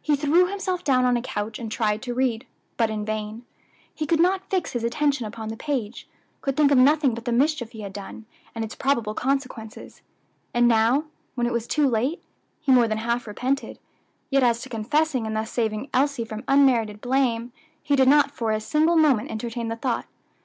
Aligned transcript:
He 0.00 0.14
threw 0.14 0.46
himself 0.46 0.84
down 0.84 1.04
on 1.04 1.16
a 1.16 1.20
couch 1.22 1.58
and 1.58 1.72
tried 1.72 2.00
to 2.02 2.14
read, 2.14 2.46
but 2.76 2.88
in 2.88 3.04
vain; 3.04 3.44
he 3.92 4.06
could 4.06 4.20
not 4.20 4.48
fix 4.48 4.70
his 4.74 4.84
attention 4.84 5.26
upon 5.26 5.48
the 5.48 5.56
page 5.56 6.06
could 6.40 6.56
think 6.56 6.70
of 6.70 6.78
nothing 6.78 7.14
but 7.14 7.24
the 7.24 7.32
mischief 7.32 7.72
he 7.72 7.80
had 7.80 7.92
done, 7.92 8.26
and 8.54 8.64
its 8.64 8.76
probable 8.76 9.12
consequences; 9.12 10.02
and 10.54 10.68
now, 10.68 11.06
when 11.34 11.48
it 11.48 11.52
was 11.52 11.66
too 11.66 11.88
late, 11.88 12.22
he 12.60 12.70
more 12.70 12.86
than 12.86 12.98
half 12.98 13.26
repented; 13.26 13.80
yet 14.30 14.44
as 14.44 14.62
to 14.62 14.68
confessing 14.68 15.26
and 15.26 15.34
thus 15.36 15.50
saving 15.50 15.90
Elsie 15.92 16.24
from 16.24 16.44
unmerited 16.46 17.00
blame, 17.00 17.50
he 17.82 17.96
did 17.96 18.06
not 18.06 18.30
for 18.30 18.52
a 18.52 18.60
single 18.60 18.96
moment 18.96 19.32
entertain 19.32 19.66
the 19.66 19.74
thought. 19.74 20.06